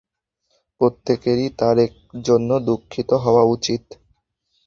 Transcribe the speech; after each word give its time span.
প্রত্যেকেরই 0.81 1.47
তার 1.59 1.77
জন্য 2.23 2.49
দুঃখিত 2.67 3.09
হওয়া 3.23 3.43
উচিত। 3.55 3.83